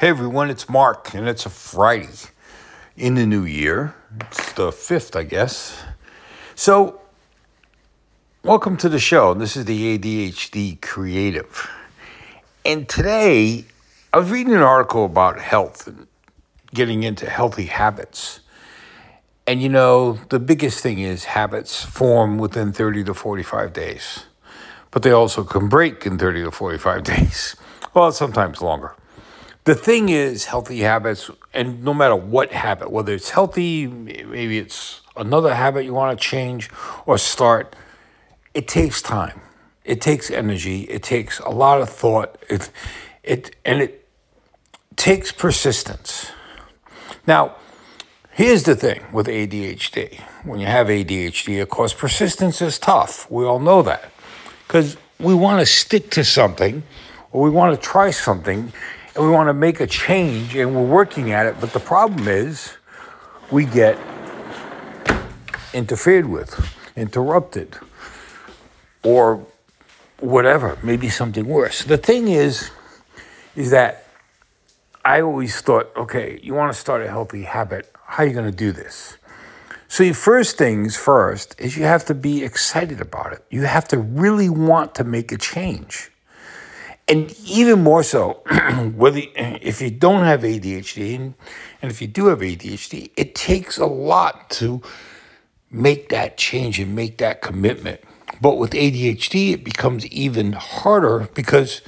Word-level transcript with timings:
Hey 0.00 0.08
everyone, 0.08 0.48
it's 0.48 0.66
Mark, 0.66 1.12
and 1.12 1.28
it's 1.28 1.44
a 1.44 1.50
Friday 1.50 2.08
in 2.96 3.16
the 3.16 3.26
new 3.26 3.44
year. 3.44 3.94
It's 4.22 4.50
the 4.54 4.70
5th, 4.70 5.14
I 5.14 5.24
guess. 5.24 5.78
So, 6.54 7.02
welcome 8.42 8.78
to 8.78 8.88
the 8.88 8.98
show. 8.98 9.34
This 9.34 9.58
is 9.58 9.66
the 9.66 9.98
ADHD 9.98 10.80
Creative. 10.80 11.70
And 12.64 12.88
today, 12.88 13.66
I 14.10 14.20
was 14.20 14.30
reading 14.30 14.54
an 14.54 14.62
article 14.62 15.04
about 15.04 15.38
health 15.38 15.86
and 15.86 16.06
getting 16.72 17.02
into 17.02 17.28
healthy 17.28 17.66
habits. 17.66 18.40
And 19.46 19.60
you 19.60 19.68
know, 19.68 20.14
the 20.30 20.40
biggest 20.40 20.82
thing 20.82 21.00
is 21.00 21.24
habits 21.24 21.84
form 21.84 22.38
within 22.38 22.72
30 22.72 23.04
to 23.04 23.12
45 23.12 23.74
days, 23.74 24.24
but 24.92 25.02
they 25.02 25.10
also 25.10 25.44
can 25.44 25.68
break 25.68 26.06
in 26.06 26.16
30 26.16 26.44
to 26.44 26.50
45 26.50 27.02
days. 27.04 27.54
Well, 27.92 28.10
sometimes 28.12 28.62
longer. 28.62 28.94
The 29.64 29.74
thing 29.74 30.08
is, 30.08 30.46
healthy 30.46 30.80
habits, 30.80 31.30
and 31.52 31.84
no 31.84 31.92
matter 31.92 32.16
what 32.16 32.52
habit, 32.52 32.90
whether 32.90 33.12
it's 33.12 33.30
healthy, 33.30 33.86
maybe 33.86 34.58
it's 34.58 35.02
another 35.16 35.54
habit 35.54 35.84
you 35.84 35.92
want 35.92 36.18
to 36.18 36.24
change 36.24 36.70
or 37.04 37.18
start, 37.18 37.76
it 38.54 38.66
takes 38.66 39.02
time. 39.02 39.40
It 39.84 40.00
takes 40.00 40.30
energy. 40.30 40.82
It 40.82 41.02
takes 41.02 41.40
a 41.40 41.50
lot 41.50 41.80
of 41.80 41.90
thought. 41.90 42.38
It, 42.48 42.70
it, 43.22 43.56
and 43.64 43.82
it 43.82 44.08
takes 44.96 45.30
persistence. 45.30 46.30
Now, 47.26 47.56
here's 48.32 48.62
the 48.62 48.74
thing 48.74 49.02
with 49.12 49.26
ADHD. 49.26 50.20
When 50.44 50.58
you 50.58 50.66
have 50.66 50.86
ADHD, 50.86 51.60
of 51.60 51.68
course, 51.68 51.92
persistence 51.92 52.62
is 52.62 52.78
tough. 52.78 53.30
We 53.30 53.44
all 53.44 53.58
know 53.58 53.82
that. 53.82 54.10
Because 54.66 54.96
we 55.18 55.34
want 55.34 55.60
to 55.60 55.66
stick 55.66 56.10
to 56.12 56.24
something 56.24 56.82
or 57.32 57.42
we 57.42 57.50
want 57.50 57.74
to 57.74 57.88
try 57.88 58.10
something 58.10 58.72
and 59.14 59.24
we 59.24 59.30
want 59.30 59.48
to 59.48 59.54
make 59.54 59.80
a 59.80 59.86
change 59.86 60.54
and 60.56 60.74
we're 60.74 60.82
working 60.82 61.32
at 61.32 61.46
it. 61.46 61.56
But 61.60 61.72
the 61.72 61.80
problem 61.80 62.28
is 62.28 62.76
we 63.50 63.64
get 63.64 63.98
interfered 65.72 66.26
with, 66.26 66.76
interrupted, 66.96 67.76
or 69.02 69.44
whatever, 70.20 70.78
maybe 70.82 71.08
something 71.08 71.46
worse. 71.46 71.84
The 71.84 71.96
thing 71.96 72.28
is, 72.28 72.70
is 73.56 73.70
that 73.70 74.06
I 75.04 75.22
always 75.22 75.60
thought, 75.60 75.90
okay, 75.96 76.38
you 76.42 76.54
want 76.54 76.72
to 76.72 76.78
start 76.78 77.02
a 77.02 77.08
healthy 77.08 77.42
habit. 77.42 77.90
How 78.04 78.22
are 78.22 78.26
you 78.26 78.34
going 78.34 78.50
to 78.50 78.56
do 78.56 78.70
this? 78.70 79.16
So, 79.88 80.12
first 80.12 80.56
things 80.56 80.96
first 80.96 81.56
is 81.58 81.76
you 81.76 81.82
have 81.82 82.04
to 82.04 82.14
be 82.14 82.44
excited 82.44 83.00
about 83.00 83.32
it. 83.32 83.44
You 83.50 83.62
have 83.62 83.88
to 83.88 83.98
really 83.98 84.48
want 84.48 84.94
to 84.96 85.04
make 85.04 85.32
a 85.32 85.36
change 85.36 86.09
and 87.08 87.34
even 87.44 87.82
more 87.82 88.02
so, 88.02 88.42
whether 88.94 89.20
if 89.34 89.80
you 89.80 89.90
don't 89.90 90.24
have 90.24 90.42
ADHD 90.42 91.16
and, 91.16 91.34
and 91.82 91.90
if 91.90 92.00
you 92.00 92.06
do 92.06 92.26
have 92.26 92.40
ADHD, 92.40 93.10
it 93.16 93.34
takes 93.34 93.78
a 93.78 93.86
lot 93.86 94.48
to 94.50 94.80
make 95.70 96.08
that 96.10 96.36
change 96.36 96.78
and 96.78 96.94
make 96.94 97.18
that 97.18 97.42
commitment. 97.42 98.00
But 98.40 98.58
with 98.58 98.72
ADHD, 98.72 99.52
it 99.52 99.64
becomes 99.64 100.06
even 100.06 100.52
harder 100.52 101.28
because 101.34 101.82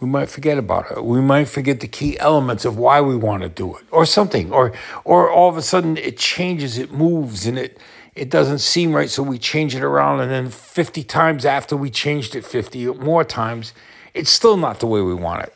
we 0.00 0.06
might 0.06 0.28
forget 0.28 0.58
about 0.58 0.90
it. 0.90 1.04
We 1.04 1.20
might 1.20 1.48
forget 1.48 1.80
the 1.80 1.88
key 1.88 2.18
elements 2.18 2.64
of 2.64 2.76
why 2.76 3.00
we 3.00 3.16
want 3.16 3.42
to 3.42 3.48
do 3.48 3.76
it, 3.76 3.84
or 3.90 4.04
something, 4.04 4.52
or 4.52 4.72
or 5.04 5.30
all 5.30 5.48
of 5.48 5.56
a 5.56 5.62
sudden 5.62 5.96
it 5.96 6.18
changes, 6.18 6.76
it 6.76 6.92
moves, 6.92 7.46
and 7.46 7.58
it 7.58 7.78
it 8.14 8.30
doesn't 8.30 8.58
seem 8.58 8.94
right, 8.94 9.10
so 9.10 9.22
we 9.22 9.38
change 9.38 9.74
it 9.74 9.82
around, 9.82 10.20
and 10.20 10.30
then 10.30 10.48
50 10.48 11.02
times 11.04 11.44
after 11.44 11.76
we 11.76 11.90
changed 11.90 12.34
it 12.34 12.44
50 12.44 12.86
more 12.94 13.24
times, 13.24 13.74
it's 14.16 14.30
still 14.30 14.56
not 14.56 14.80
the 14.80 14.86
way 14.86 15.02
we 15.02 15.14
want 15.14 15.42
it. 15.42 15.54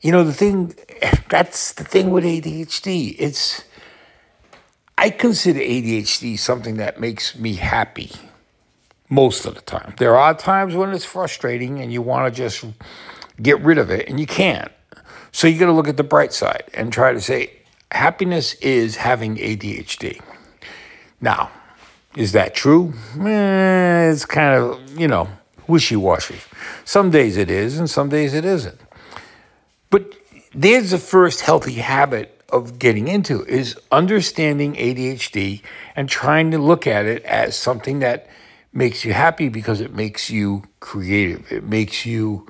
You 0.00 0.12
know, 0.12 0.24
the 0.24 0.32
thing, 0.32 0.74
that's 1.28 1.72
the 1.72 1.84
thing 1.84 2.10
with 2.10 2.24
ADHD. 2.24 3.14
It's, 3.18 3.64
I 4.98 5.10
consider 5.10 5.60
ADHD 5.60 6.38
something 6.38 6.76
that 6.76 7.00
makes 7.00 7.38
me 7.38 7.54
happy 7.54 8.12
most 9.08 9.46
of 9.46 9.54
the 9.54 9.60
time. 9.60 9.94
There 9.98 10.16
are 10.16 10.34
times 10.34 10.74
when 10.74 10.90
it's 10.90 11.04
frustrating 11.04 11.80
and 11.80 11.92
you 11.92 12.02
want 12.02 12.32
to 12.32 12.36
just 12.36 12.64
get 13.40 13.60
rid 13.60 13.78
of 13.78 13.90
it 13.90 14.08
and 14.08 14.18
you 14.18 14.26
can't. 14.26 14.72
So 15.32 15.46
you 15.46 15.58
got 15.58 15.66
to 15.66 15.72
look 15.72 15.88
at 15.88 15.96
the 15.96 16.04
bright 16.04 16.32
side 16.32 16.64
and 16.74 16.92
try 16.92 17.12
to 17.12 17.20
say, 17.20 17.52
happiness 17.92 18.54
is 18.54 18.96
having 18.96 19.36
ADHD. 19.36 20.20
Now, 21.20 21.50
is 22.16 22.32
that 22.32 22.54
true? 22.54 22.94
Eh, 23.20 24.10
it's 24.10 24.24
kind 24.24 24.54
of, 24.56 24.98
you 24.98 25.08
know, 25.08 25.28
wishy 25.68 25.96
washy. 25.96 26.36
Some 26.84 27.10
days 27.10 27.36
it 27.36 27.50
is, 27.50 27.78
and 27.78 27.88
some 27.88 28.08
days 28.08 28.34
it 28.34 28.44
isn't. 28.44 28.80
But 29.90 30.14
there's 30.54 30.90
the 30.90 30.98
first 30.98 31.40
healthy 31.40 31.74
habit 31.74 32.32
of 32.50 32.78
getting 32.78 33.08
into 33.08 33.44
is 33.46 33.76
understanding 33.90 34.74
ADHD 34.74 35.62
and 35.96 36.08
trying 36.08 36.52
to 36.52 36.58
look 36.58 36.86
at 36.86 37.04
it 37.04 37.24
as 37.24 37.56
something 37.56 37.98
that 38.00 38.28
makes 38.72 39.04
you 39.04 39.12
happy 39.12 39.48
because 39.48 39.80
it 39.80 39.94
makes 39.94 40.30
you 40.30 40.62
creative. 40.80 41.50
It 41.50 41.64
makes 41.64 42.06
you 42.06 42.46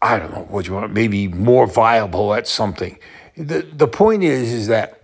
I 0.00 0.18
don't 0.18 0.32
know 0.32 0.46
what 0.48 0.68
you 0.68 0.74
want, 0.74 0.92
maybe 0.92 1.26
more 1.26 1.66
viable 1.66 2.32
at 2.34 2.46
something. 2.46 2.98
The 3.36 3.62
the 3.62 3.88
point 3.88 4.22
is 4.22 4.52
is 4.52 4.66
that 4.68 5.02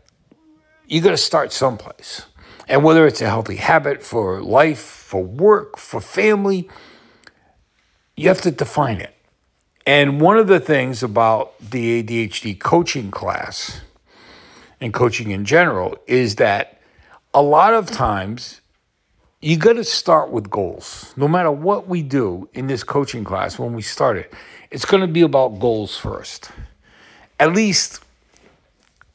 you 0.87 1.01
got 1.01 1.11
to 1.11 1.17
start 1.17 1.53
someplace. 1.53 2.27
And 2.69 2.83
whether 2.83 3.07
it's 3.07 3.21
a 3.21 3.27
healthy 3.27 3.57
habit 3.57 4.03
for 4.03 4.41
life, 4.43 4.79
for 4.81 5.23
work, 5.23 5.79
for 5.79 6.01
family, 6.01 6.69
you 8.17 8.29
have 8.29 8.41
to 8.43 8.51
define 8.51 9.01
it. 9.01 9.15
And 9.87 10.21
one 10.21 10.39
of 10.39 10.47
the 10.47 10.61
things 10.61 11.03
about 11.03 11.59
the 11.61 12.03
ADHD 12.03 12.59
coaching 12.59 13.11
class 13.11 13.83
and 14.81 14.95
coaching 14.95 15.31
in 15.31 15.45
general 15.45 15.97
is 16.07 16.37
that 16.37 16.81
a 17.35 17.43
lot 17.43 17.75
of 17.75 17.91
times 17.91 18.61
you 19.43 19.59
got 19.59 19.75
to 19.75 19.85
start 19.85 20.31
with 20.31 20.49
goals. 20.49 21.13
No 21.17 21.29
matter 21.29 21.51
what 21.51 21.87
we 21.87 22.03
do 22.03 22.49
in 22.55 22.67
this 22.67 22.83
coaching 22.83 23.25
class 23.25 23.59
when 23.59 23.75
we 23.75 23.83
start 23.83 24.17
it, 24.17 24.33
it's 24.71 24.87
going 24.87 25.03
to 25.03 25.07
be 25.07 25.21
about 25.21 25.61
goals 25.61 25.99
first. 25.99 26.51
At 27.39 27.53
least 27.53 28.03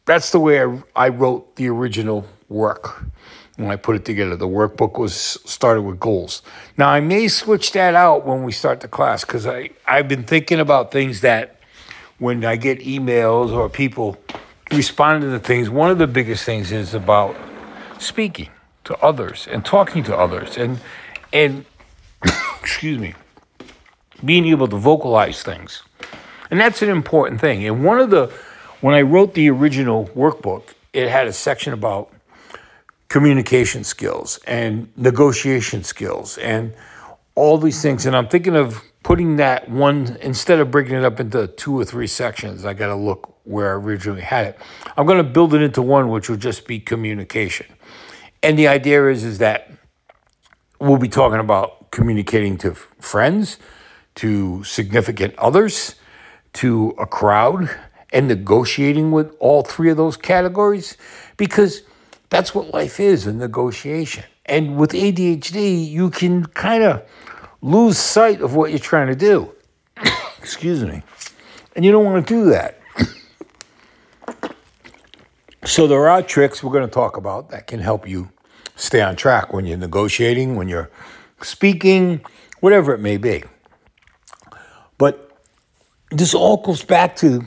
that's 0.06 0.32
the 0.32 0.40
way 0.40 0.64
I, 0.64 0.84
I 0.96 1.10
wrote 1.10 1.56
the 1.56 1.68
original 1.70 2.28
work 2.50 3.04
when 3.56 3.72
I 3.72 3.76
put 3.76 3.96
it 3.96 4.06
together. 4.06 4.36
The 4.36 4.48
workbook 4.48 5.00
was 5.00 5.14
started 5.16 5.84
with 5.84 6.00
goals. 6.00 6.42
Now 6.78 6.90
I 6.90 7.00
may 7.00 7.28
switch 7.28 7.72
that 7.74 7.96
out 7.96 8.26
when 8.26 8.44
we 8.44 8.52
start 8.52 8.82
the 8.82 8.88
class 8.88 9.24
because 9.24 9.48
I 9.48 9.70
I've 9.88 10.08
been 10.08 10.24
thinking 10.24 10.60
about 10.60 10.92
things 10.92 11.22
that 11.22 11.60
when 12.18 12.44
I 12.44 12.56
get 12.56 12.80
emails 12.80 13.52
or 13.52 13.70
people 13.70 14.18
responding 14.72 15.32
to 15.32 15.40
things. 15.40 15.70
One 15.70 15.90
of 15.90 15.98
the 15.98 16.08
biggest 16.08 16.44
things 16.44 16.72
is 16.72 16.94
about 16.94 17.36
speaking 18.00 18.50
to 18.86 18.98
others 18.98 19.48
and 19.52 19.64
talking 19.64 20.04
to 20.04 20.16
others 20.16 20.58
and 20.58 20.80
and 21.32 21.66
excuse 22.60 22.98
me 22.98 23.14
being 24.26 24.46
able 24.48 24.68
to 24.68 24.78
vocalize 24.78 25.44
things 25.44 25.84
and 26.50 26.60
that's 26.60 26.82
an 26.82 26.90
important 26.90 27.40
thing 27.40 27.66
and 27.66 27.84
one 27.84 28.00
of 28.00 28.10
the 28.10 28.28
when 28.82 28.96
i 28.96 29.02
wrote 29.02 29.34
the 29.34 29.50
original 29.50 30.08
workbook 30.16 30.74
it 30.94 31.08
had 31.08 31.28
a 31.28 31.34
section 31.34 31.72
about 31.72 32.12
communication 33.10 33.84
skills 33.84 34.40
and 34.46 34.92
negotiation 34.96 35.84
skills 35.84 36.38
and 36.38 36.74
all 37.36 37.58
these 37.58 37.82
things. 37.82 38.06
And 38.06 38.16
I'm 38.16 38.28
thinking 38.28 38.56
of 38.56 38.82
putting 39.04 39.38
that 39.38 39.70
one, 39.70 40.18
instead 40.22 40.60
of 40.60 40.72
breaking 40.72 40.96
it 40.96 41.04
up 41.04 41.20
into 41.20 41.48
two 41.48 41.78
or 41.78 41.86
three 41.86 42.08
sections, 42.08 42.66
I 42.66 42.74
got 42.74 42.88
to 42.88 42.96
look 42.96 43.36
where 43.44 43.72
I 43.72 43.74
originally 43.82 44.22
had 44.22 44.48
it. 44.48 44.60
I'm 44.96 45.08
going 45.08 45.18
to 45.18 45.24
build 45.24 45.54
it 45.54 45.62
into 45.62 45.82
one, 45.82 46.10
which 46.10 46.30
will 46.30 46.38
just 46.38 46.68
be 46.68 46.80
communication. 46.80 47.66
And 48.44 48.58
the 48.58 48.68
idea 48.68 49.08
is, 49.10 49.24
is 49.24 49.40
that 49.40 49.72
we'll 50.80 50.98
be 50.98 51.10
talking 51.10 51.40
about 51.40 51.92
communicating 51.92 52.58
to 52.60 52.76
friends, 52.76 53.58
to 54.16 54.64
significant 54.64 55.36
others, 55.38 55.96
to 56.54 56.94
a 57.00 57.06
crowd, 57.06 57.70
and 58.12 58.28
negotiating 58.28 59.12
with 59.12 59.36
all 59.40 59.64
three 59.64 59.90
of 59.90 59.98
those 59.98 60.18
categories 60.18 60.98
because 61.38 61.84
that's 62.30 62.54
what 62.54 62.74
life 62.74 63.00
is 63.00 63.26
a 63.26 63.34
negotiation. 63.34 64.24
And 64.46 64.78
with 64.78 64.92
ADHD, 64.92 65.90
you 65.90 66.10
can 66.10 66.46
kind 66.46 66.84
of 66.84 67.04
lose 67.62 67.98
sight 67.98 68.42
of 68.42 68.56
what 68.56 68.72
you're 68.72 68.80
trying 68.80 69.08
to 69.08 69.16
do. 69.16 69.54
Excuse 70.38 70.84
me. 70.84 71.04
And 71.76 71.86
you 71.86 71.92
don't 71.92 72.06
want 72.06 72.26
to 72.26 72.34
do 72.34 72.50
that. 72.50 72.80
so 75.66 75.88
there 75.88 76.10
are 76.10 76.22
tricks 76.22 76.64
we're 76.64 76.72
going 76.72 76.88
to 76.88 76.94
talk 76.94 77.18
about 77.18 77.50
that 77.50 77.68
can 77.68 77.80
help 77.80 78.08
you 78.08 78.30
stay 78.76 79.02
on 79.02 79.16
track 79.16 79.54
when 79.54 79.66
you're 79.66 79.78
negotiating, 79.78 80.56
when 80.56 80.68
you're 80.68 80.90
speaking, 81.42 82.22
whatever 82.60 82.94
it 82.94 83.00
may 83.00 83.18
be. 83.18 83.44
But 84.98 85.32
this 86.12 86.34
all 86.34 86.58
goes 86.58 86.84
back 86.84 87.16
to 87.18 87.46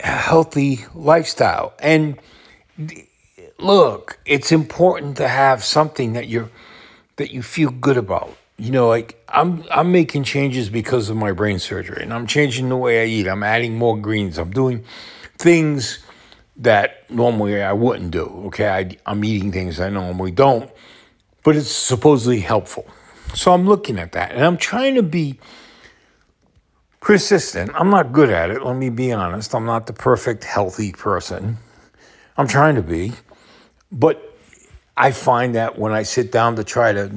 a 0.00 0.06
healthy 0.06 0.84
lifestyle. 0.94 1.74
And 1.78 2.18
look, 3.62 4.18
it's 4.26 4.52
important 4.52 5.16
to 5.18 5.28
have 5.28 5.64
something 5.64 6.14
that 6.14 6.28
you're 6.28 6.50
that 7.16 7.32
you 7.32 7.42
feel 7.42 7.70
good 7.70 7.96
about. 7.96 8.36
you 8.58 8.70
know, 8.70 8.86
like 8.88 9.20
I'm 9.28 9.64
I'm 9.72 9.90
making 9.90 10.24
changes 10.24 10.70
because 10.70 11.08
of 11.08 11.16
my 11.16 11.32
brain 11.32 11.58
surgery, 11.58 12.02
and 12.02 12.14
I'm 12.14 12.28
changing 12.28 12.68
the 12.68 12.76
way 12.76 13.02
I 13.02 13.06
eat. 13.06 13.26
I'm 13.26 13.42
adding 13.42 13.76
more 13.76 13.96
greens. 13.98 14.38
I'm 14.38 14.50
doing 14.50 14.84
things 15.38 15.98
that 16.58 17.10
normally 17.10 17.60
I 17.62 17.72
wouldn't 17.72 18.12
do. 18.12 18.24
Okay, 18.46 18.68
I, 18.68 18.96
I'm 19.06 19.24
eating 19.24 19.50
things 19.50 19.80
I 19.80 19.90
normally 19.90 20.30
don't, 20.30 20.70
but 21.42 21.56
it's 21.56 21.72
supposedly 21.72 22.40
helpful. 22.40 22.86
So 23.34 23.52
I'm 23.52 23.66
looking 23.66 23.98
at 23.98 24.12
that, 24.12 24.32
and 24.32 24.44
I'm 24.44 24.58
trying 24.58 24.94
to 24.94 25.02
be 25.02 25.40
persistent. 27.00 27.72
I'm 27.74 27.90
not 27.90 28.12
good 28.12 28.30
at 28.30 28.50
it. 28.50 28.62
Let 28.64 28.76
me 28.76 28.90
be 28.90 29.12
honest. 29.12 29.54
I'm 29.56 29.66
not 29.66 29.88
the 29.88 29.92
perfect 29.92 30.44
healthy 30.44 30.92
person. 30.92 31.56
I'm 32.36 32.46
trying 32.46 32.76
to 32.76 32.82
be, 32.82 33.12
but 33.92 34.34
I 34.96 35.12
find 35.12 35.54
that 35.54 35.78
when 35.78 35.92
I 35.92 36.02
sit 36.02 36.32
down 36.32 36.56
to 36.56 36.64
try 36.64 36.92
to 36.92 37.10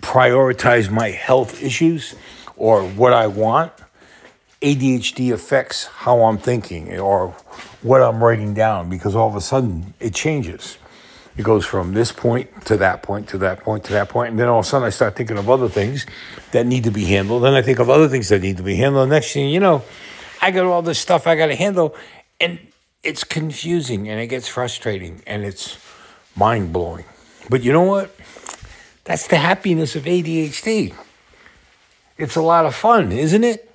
prioritize 0.00 0.90
my 0.90 1.10
health 1.10 1.62
issues 1.62 2.14
or 2.56 2.82
what 2.82 3.12
I 3.12 3.28
want, 3.28 3.72
ADHD 4.60 5.32
affects 5.32 5.86
how 5.86 6.22
I'm 6.24 6.36
thinking 6.36 6.98
or 6.98 7.28
what 7.82 8.02
I'm 8.02 8.22
writing 8.22 8.52
down 8.52 8.90
because 8.90 9.14
all 9.14 9.28
of 9.28 9.36
a 9.36 9.40
sudden 9.40 9.94
it 10.00 10.14
changes. 10.14 10.76
It 11.36 11.44
goes 11.44 11.64
from 11.64 11.94
this 11.94 12.12
point 12.12 12.66
to 12.66 12.76
that 12.76 13.02
point 13.02 13.28
to 13.30 13.38
that 13.38 13.60
point 13.60 13.84
to 13.84 13.92
that 13.94 14.10
point, 14.10 14.30
and 14.30 14.38
then 14.38 14.48
all 14.48 14.58
of 14.58 14.66
a 14.66 14.68
sudden 14.68 14.86
I 14.86 14.90
start 14.90 15.16
thinking 15.16 15.38
of 15.38 15.48
other 15.48 15.68
things 15.68 16.04
that 16.52 16.66
need 16.66 16.84
to 16.84 16.90
be 16.90 17.04
handled. 17.04 17.44
Then 17.44 17.54
I 17.54 17.62
think 17.62 17.78
of 17.78 17.88
other 17.88 18.08
things 18.08 18.28
that 18.28 18.42
need 18.42 18.58
to 18.58 18.62
be 18.62 18.76
handled. 18.76 19.08
Next 19.08 19.32
thing 19.32 19.48
you 19.48 19.60
know, 19.60 19.82
I 20.42 20.50
got 20.50 20.66
all 20.66 20.82
this 20.82 20.98
stuff 20.98 21.26
I 21.26 21.36
got 21.36 21.46
to 21.46 21.54
handle, 21.54 21.94
and 22.40 22.58
it's 23.02 23.24
confusing 23.24 24.08
and 24.08 24.20
it 24.20 24.26
gets 24.26 24.48
frustrating 24.48 25.22
and 25.26 25.44
it's 25.44 25.78
mind 26.36 26.72
blowing. 26.72 27.04
But 27.48 27.62
you 27.62 27.72
know 27.72 27.82
what? 27.82 28.14
That's 29.04 29.26
the 29.26 29.36
happiness 29.36 29.96
of 29.96 30.04
ADHD. 30.04 30.94
It's 32.18 32.36
a 32.36 32.42
lot 32.42 32.66
of 32.66 32.74
fun, 32.74 33.12
isn't 33.12 33.44
it? 33.44 33.66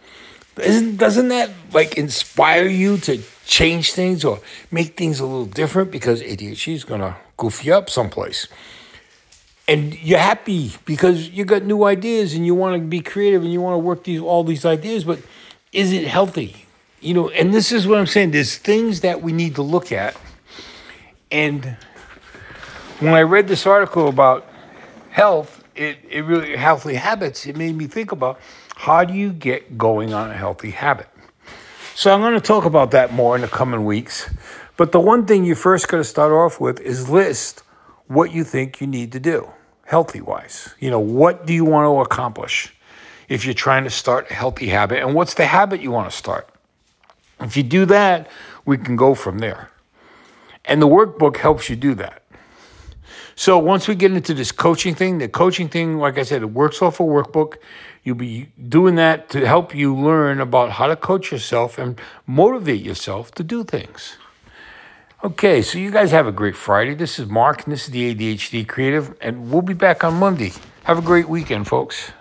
Isn't 0.58 0.98
doesn't 0.98 1.28
that 1.30 1.50
like 1.74 1.98
inspire 1.98 2.68
you 2.68 2.98
to 3.00 3.22
change 3.46 3.92
things 3.92 4.24
or 4.24 4.40
make 4.72 4.96
things 4.96 5.20
a 5.20 5.26
little 5.26 5.46
different 5.46 5.92
because 5.92 6.22
ADHD 6.22 6.74
is 6.74 6.84
gonna 6.86 7.18
goof 7.36 7.66
you 7.66 7.74
up 7.74 7.90
someplace. 7.90 8.48
And 9.68 10.00
you're 10.02 10.20
happy 10.20 10.74
because 10.86 11.30
you 11.30 11.44
got 11.44 11.64
new 11.64 11.84
ideas 11.84 12.36
and 12.36 12.46
you 12.46 12.54
want 12.54 12.76
to 12.76 12.88
be 12.88 13.02
creative 13.02 13.42
and 13.42 13.52
you 13.52 13.60
want 13.62 13.74
to 13.74 13.80
work 13.80 14.04
these 14.04 14.22
all 14.22 14.44
these 14.44 14.64
ideas, 14.64 15.04
but 15.04 15.20
is 15.74 15.92
it 15.92 16.06
healthy? 16.06 16.65
You 17.06 17.14
know, 17.14 17.30
and 17.30 17.54
this 17.54 17.72
is 17.72 17.86
what 17.88 18.00
I'm 18.00 18.08
saying. 18.08 18.32
There's 18.32 18.58
things 18.58 19.02
that 19.02 19.22
we 19.22 19.32
need 19.32 19.54
to 19.56 19.62
look 19.62 19.92
at. 19.92 20.18
And 21.30 21.78
when 23.00 23.14
I 23.14 23.22
read 23.22 23.48
this 23.48 23.68
article 23.68 24.08
about 24.08 24.50
health, 25.12 25.64
it, 25.76 26.00
it 26.10 26.22
really 26.22 26.56
healthy 26.56 26.96
habits, 26.96 27.46
it 27.46 27.56
made 27.56 27.76
me 27.76 27.86
think 27.86 28.12
about 28.12 28.40
how 28.76 29.06
do 29.06 29.14
you 29.14 29.32
get 29.32 29.78
going 29.78 30.16
on 30.16 30.32
a 30.32 30.34
healthy 30.34 30.72
habit? 30.72 31.08
So 31.94 32.12
I'm 32.12 32.22
going 32.22 32.34
to 32.34 32.42
talk 32.42 32.66
about 32.66 32.90
that 32.92 33.14
more 33.14 33.36
in 33.36 33.44
the 33.44 33.48
coming 33.48 33.86
weeks. 33.86 34.28
But 34.76 34.92
the 34.92 35.00
one 35.00 35.28
thing 35.28 35.46
you 35.46 35.54
first 35.54 35.88
got 35.88 35.98
to 35.98 36.04
start 36.04 36.32
off 36.32 36.60
with 36.60 36.82
is 36.82 37.08
list 37.08 37.62
what 38.08 38.32
you 38.32 38.44
think 38.44 38.82
you 38.82 38.88
need 38.88 39.12
to 39.12 39.20
do 39.20 39.48
healthy 39.84 40.22
wise. 40.22 40.74
You 40.80 40.90
know, 40.90 41.00
what 41.00 41.46
do 41.46 41.54
you 41.54 41.66
want 41.66 41.86
to 41.86 42.02
accomplish 42.02 42.76
if 43.30 43.46
you're 43.46 43.54
trying 43.54 43.84
to 43.84 43.92
start 43.92 44.32
a 44.32 44.34
healthy 44.34 44.70
habit? 44.70 45.04
And 45.04 45.14
what's 45.14 45.36
the 45.36 45.46
habit 45.46 45.82
you 45.82 45.92
want 45.92 46.10
to 46.10 46.18
start? 46.18 46.50
If 47.40 47.58
you 47.58 47.64
do 47.64 47.86
that, 47.86 48.30
we 48.66 48.78
can 48.78 48.96
go 48.96 49.14
from 49.14 49.40
there. 49.40 49.70
And 50.64 50.82
the 50.82 50.88
workbook 50.88 51.38
helps 51.38 51.70
you 51.70 51.76
do 51.76 51.94
that. 51.96 52.24
So 53.36 53.60
once 53.60 53.88
we 53.88 53.96
get 53.96 54.14
into 54.14 54.34
this 54.34 54.52
coaching 54.52 54.96
thing, 54.96 55.18
the 55.18 55.28
coaching 55.28 55.68
thing, 55.68 55.98
like 55.98 56.18
I 56.18 56.24
said, 56.24 56.42
it 56.42 56.52
works 56.52 56.82
off 56.82 57.02
a 57.02 57.04
workbook. 57.04 57.58
You'll 58.04 58.16
be 58.16 58.50
doing 58.70 58.96
that 58.96 59.30
to 59.30 59.46
help 59.46 59.76
you 59.76 59.94
learn 59.96 60.40
about 60.40 60.72
how 60.72 60.88
to 60.88 60.96
coach 60.96 61.32
yourself 61.32 61.78
and 61.78 62.00
motivate 62.26 62.82
yourself 62.82 63.32
to 63.32 63.44
do 63.44 63.64
things. 63.64 64.18
Okay, 65.24 65.62
so 65.62 65.80
you 65.80 65.92
guys 65.92 66.12
have 66.12 66.28
a 66.28 66.32
great 66.32 66.56
Friday. 66.56 66.94
This 66.94 67.20
is 67.20 67.26
Mark, 67.26 67.64
and 67.64 67.74
this 67.74 67.86
is 67.86 67.90
the 67.92 68.14
ADHD 68.14 68.66
Creative, 68.68 69.14
and 69.22 69.52
we'll 69.52 69.64
be 69.64 69.74
back 69.74 70.04
on 70.04 70.14
Monday. 70.14 70.54
Have 70.84 71.00
a 71.00 71.02
great 71.02 71.28
weekend, 71.28 71.68
folks. 71.68 72.12